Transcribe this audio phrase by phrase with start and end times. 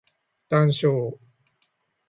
[0.49, 1.19] 談笑